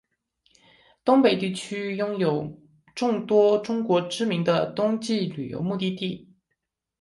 [1.05, 2.59] 东北地区拥有
[2.95, 6.33] 众多中国知名的冬季旅游目的地。